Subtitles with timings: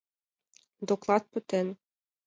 [0.89, 1.67] Доклад пытен.